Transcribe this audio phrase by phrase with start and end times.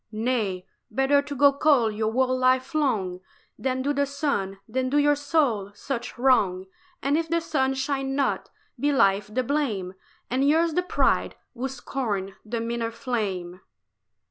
[0.11, 3.19] "Nay, better to go cold your whole life long
[3.59, 6.65] Than do the sun, than do your soul such wrong:
[7.03, 9.93] And if the sun shine not, be life's the blame
[10.27, 13.59] And yours the pride, who scorned the meaner flame."